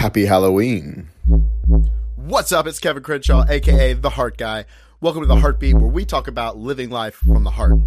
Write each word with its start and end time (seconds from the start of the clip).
Happy 0.00 0.24
Halloween. 0.24 1.08
What's 2.16 2.52
up? 2.52 2.66
It's 2.66 2.78
Kevin 2.78 3.02
Crenshaw, 3.02 3.44
aka 3.46 3.92
The 3.92 4.08
Heart 4.08 4.38
Guy. 4.38 4.64
Welcome 5.02 5.20
to 5.20 5.28
The 5.28 5.36
Heartbeat, 5.36 5.74
where 5.74 5.90
we 5.90 6.06
talk 6.06 6.26
about 6.26 6.56
living 6.56 6.88
life 6.88 7.16
from 7.16 7.44
the 7.44 7.50
heart. 7.50 7.78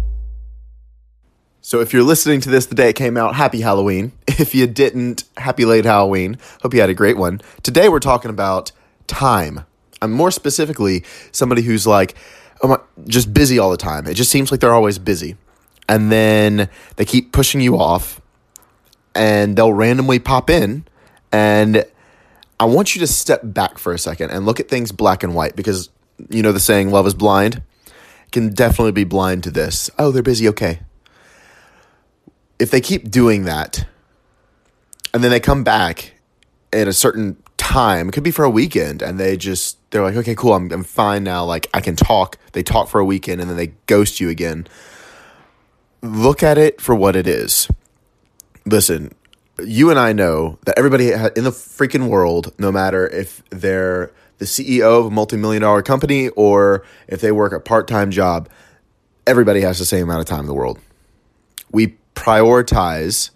So, 1.60 1.80
if 1.80 1.92
you're 1.92 2.04
listening 2.04 2.40
to 2.42 2.50
this 2.50 2.66
the 2.66 2.76
day 2.76 2.90
it 2.90 2.92
came 2.92 3.16
out, 3.16 3.34
happy 3.34 3.62
Halloween. 3.62 4.12
If 4.28 4.54
you 4.54 4.68
didn't, 4.68 5.24
happy 5.36 5.64
late 5.64 5.84
Halloween. 5.84 6.38
Hope 6.62 6.72
you 6.72 6.80
had 6.80 6.88
a 6.88 6.94
great 6.94 7.16
one. 7.16 7.40
Today, 7.64 7.88
we're 7.88 7.98
talking 7.98 8.30
about 8.30 8.70
time. 9.08 9.66
I'm 10.00 10.12
more 10.12 10.30
specifically 10.30 11.02
somebody 11.32 11.62
who's 11.62 11.84
like, 11.84 12.14
oh 12.62 12.68
my, 12.68 12.78
just 13.08 13.34
busy 13.34 13.58
all 13.58 13.72
the 13.72 13.76
time. 13.76 14.06
It 14.06 14.14
just 14.14 14.30
seems 14.30 14.52
like 14.52 14.60
they're 14.60 14.72
always 14.72 15.00
busy. 15.00 15.36
And 15.88 16.12
then 16.12 16.68
they 16.94 17.06
keep 17.06 17.32
pushing 17.32 17.60
you 17.60 17.76
off, 17.76 18.20
and 19.16 19.56
they'll 19.56 19.72
randomly 19.72 20.20
pop 20.20 20.48
in 20.48 20.84
and 21.34 21.84
I 22.64 22.66
want 22.66 22.94
you 22.94 23.00
to 23.00 23.06
step 23.06 23.42
back 23.44 23.76
for 23.76 23.92
a 23.92 23.98
second 23.98 24.30
and 24.30 24.46
look 24.46 24.58
at 24.58 24.70
things 24.70 24.90
black 24.90 25.22
and 25.22 25.34
white 25.34 25.54
because 25.54 25.90
you 26.30 26.40
know 26.40 26.50
the 26.50 26.58
saying 26.58 26.90
love 26.90 27.06
is 27.06 27.12
blind 27.12 27.62
can 28.32 28.54
definitely 28.54 28.92
be 28.92 29.04
blind 29.04 29.44
to 29.44 29.50
this. 29.50 29.90
Oh, 29.98 30.10
they're 30.10 30.22
busy, 30.22 30.48
okay. 30.48 30.80
If 32.58 32.70
they 32.70 32.80
keep 32.80 33.10
doing 33.10 33.44
that 33.44 33.86
and 35.12 35.22
then 35.22 35.30
they 35.30 35.40
come 35.40 35.62
back 35.62 36.14
at 36.72 36.88
a 36.88 36.94
certain 36.94 37.36
time, 37.58 38.08
it 38.08 38.12
could 38.12 38.24
be 38.24 38.30
for 38.30 38.46
a 38.46 38.50
weekend 38.50 39.02
and 39.02 39.20
they 39.20 39.36
just 39.36 39.78
they're 39.90 40.02
like, 40.02 40.16
"Okay, 40.16 40.34
cool, 40.34 40.54
I'm 40.54 40.72
I'm 40.72 40.84
fine 40.84 41.22
now, 41.22 41.44
like 41.44 41.68
I 41.74 41.82
can 41.82 41.96
talk." 41.96 42.38
They 42.52 42.62
talk 42.62 42.88
for 42.88 42.98
a 42.98 43.04
weekend 43.04 43.42
and 43.42 43.50
then 43.50 43.58
they 43.58 43.74
ghost 43.84 44.20
you 44.20 44.30
again. 44.30 44.66
Look 46.00 46.42
at 46.42 46.56
it 46.56 46.80
for 46.80 46.94
what 46.94 47.14
it 47.14 47.26
is. 47.26 47.68
Listen, 48.64 49.12
you 49.58 49.90
and 49.90 49.98
I 49.98 50.12
know 50.12 50.58
that 50.64 50.78
everybody 50.78 51.12
in 51.12 51.44
the 51.44 51.50
freaking 51.50 52.08
world, 52.08 52.52
no 52.58 52.72
matter 52.72 53.06
if 53.06 53.42
they're 53.50 54.10
the 54.38 54.44
CEO 54.44 55.00
of 55.00 55.06
a 55.06 55.10
multi-million 55.10 55.62
dollar 55.62 55.82
company 55.82 56.28
or 56.30 56.84
if 57.06 57.20
they 57.20 57.30
work 57.30 57.52
a 57.52 57.60
part-time 57.60 58.10
job, 58.10 58.48
everybody 59.26 59.60
has 59.60 59.78
the 59.78 59.84
same 59.84 60.04
amount 60.04 60.20
of 60.20 60.26
time 60.26 60.40
in 60.40 60.46
the 60.46 60.54
world. 60.54 60.78
We 61.70 61.96
prioritize 62.14 63.30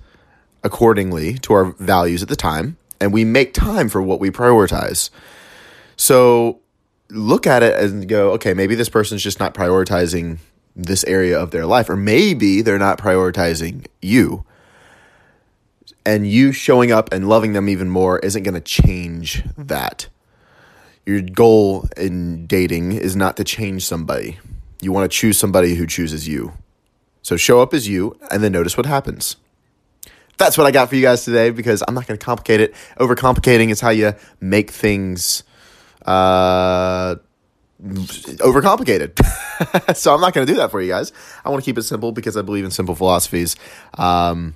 accordingly 0.65 1.35
to 1.39 1.53
our 1.53 1.65
values 1.79 2.23
at 2.23 2.29
the 2.29 2.37
time, 2.37 2.77
and 3.01 3.13
we 3.13 3.25
make 3.25 3.55
time 3.55 3.89
for 3.89 4.03
what 4.03 4.19
we 4.19 4.31
prioritize. 4.31 5.11
So 5.97 6.61
look 7.11 7.47
at 7.47 7.63
it 7.63 7.79
and 7.81 8.09
go, 8.09 8.33
okay, 8.33 8.55
maybe 8.55 8.75
this 8.75 8.89
person's 8.89 9.23
just 9.23 9.39
not 9.39 9.55
prioritizing 9.55 10.39
this 10.75 11.05
area 11.05 11.39
of 11.39 11.53
their 11.53 11.65
life, 11.65 11.89
or 11.89 11.97
maybe 11.97 12.61
they're 12.61 12.79
not 12.79 12.99
prioritizing 12.99 13.87
you 14.03 14.45
and 16.09 16.27
you 16.27 16.53
showing 16.53 16.91
up 16.91 17.13
and 17.13 17.29
loving 17.29 17.53
them 17.53 17.69
even 17.69 17.91
more 17.91 18.19
isn't 18.21 18.43
going 18.43 18.55
to 18.55 18.63
change 18.63 19.45
that. 19.59 20.09
Your 21.05 21.21
goal 21.21 21.87
in 21.99 22.47
dating 22.47 22.93
is 22.93 23.15
not 23.15 23.37
to 23.37 23.45
change 23.45 23.85
somebody. 23.85 24.39
You 24.81 24.91
want 24.91 25.11
to 25.11 25.15
choose 25.15 25.39
somebody 25.39 25.75
who 25.75 25.87
chooses 25.87 26.27
you. 26.27 26.55
So 27.21 27.37
show 27.37 27.61
up 27.61 27.75
as 27.75 27.89
you 27.89 28.19
and 28.31 28.43
then 28.43 28.53
notice 28.53 28.75
what 28.75 28.87
happens. 28.87 29.37
That's 30.39 30.57
what 30.57 30.67
I 30.67 30.71
got 30.71 30.89
for 30.89 30.97
you 30.97 31.03
guys 31.03 31.27
today 31.27 31.51
because 31.51 31.83
I'm 31.87 31.95
not 31.95 32.07
going 32.07 32.19
to 32.19 32.25
complicate 32.25 32.63
it. 32.63 32.75
Overcomplicating 32.99 33.69
is 33.69 33.83
how 33.83 33.91
you 33.91 34.15
make 34.41 34.71
things 34.71 35.43
uh, 36.07 37.17
overcomplicated. 37.83 39.13
so 39.95 40.15
I'm 40.15 40.23
not 40.23 40.33
going 40.33 40.47
to 40.47 40.51
do 40.51 40.57
that 40.57 40.71
for 40.71 40.81
you 40.81 40.89
guys. 40.89 41.13
I 41.45 41.51
want 41.51 41.63
to 41.63 41.69
keep 41.69 41.77
it 41.77 41.83
simple 41.83 42.13
because 42.13 42.39
I 42.39 42.41
believe 42.41 42.65
in 42.65 42.71
simple 42.71 42.95
philosophies. 42.95 43.57
Um, 43.99 44.55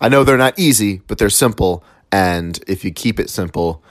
I 0.00 0.08
know 0.08 0.24
they're 0.24 0.36
not 0.36 0.58
easy, 0.58 1.02
but 1.06 1.18
they're 1.18 1.30
simple. 1.30 1.84
And 2.10 2.58
if 2.66 2.84
you 2.84 2.92
keep 2.92 3.18
it 3.18 3.30
simple, 3.30 3.82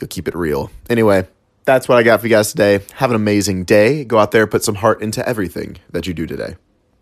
you'll 0.00 0.08
keep 0.08 0.28
it 0.28 0.34
real. 0.34 0.70
Anyway, 0.88 1.26
that's 1.64 1.88
what 1.88 1.98
I 1.98 2.02
got 2.02 2.20
for 2.20 2.26
you 2.26 2.34
guys 2.34 2.50
today. 2.50 2.80
Have 2.94 3.10
an 3.10 3.16
amazing 3.16 3.64
day. 3.64 4.04
Go 4.04 4.18
out 4.18 4.30
there, 4.30 4.46
put 4.46 4.64
some 4.64 4.76
heart 4.76 5.02
into 5.02 5.26
everything 5.28 5.78
that 5.90 6.06
you 6.06 6.14
do 6.14 6.26
today. 6.26 6.56